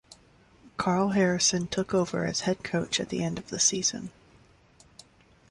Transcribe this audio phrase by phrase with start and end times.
[0.77, 4.09] Karl Harrison took over as head coach at the end of the season.